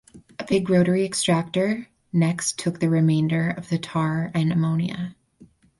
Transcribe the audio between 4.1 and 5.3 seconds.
and the ammonia.